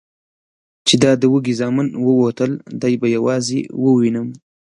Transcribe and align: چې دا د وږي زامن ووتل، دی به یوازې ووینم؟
چې 0.87 0.95
دا 1.03 1.11
د 1.21 1.23
وږي 1.33 1.53
زامن 1.61 1.87
ووتل، 2.05 2.51
دی 2.81 2.93
به 3.01 3.07
یوازې 3.15 3.61
ووینم؟ 3.83 4.27